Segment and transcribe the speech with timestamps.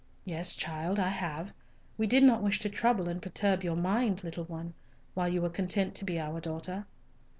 [0.25, 1.53] "Yes, child, I have.
[1.95, 4.73] We did not wish to trouble and perturb your mind, little one,
[5.13, 6.87] while you were content to be our daughter."